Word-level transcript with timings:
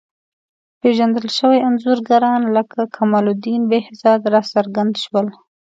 پېژندل 0.81 1.27
شوي 1.37 1.59
انځورګران 1.69 2.41
لکه 2.55 2.79
کمال 2.95 3.25
الدین 3.33 3.61
بهزاد 3.71 4.21
راڅرګند 4.33 4.93
شول. 5.03 5.27